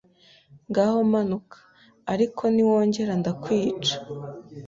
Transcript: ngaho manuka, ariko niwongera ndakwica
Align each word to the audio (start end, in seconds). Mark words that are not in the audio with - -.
ngaho 0.69 0.97
manuka, 1.11 1.57
ariko 2.13 2.41
niwongera 2.53 3.13
ndakwica 3.21 3.95